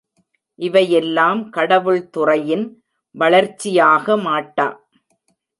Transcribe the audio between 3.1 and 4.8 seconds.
வளர்ச்சியாக மாட்டா.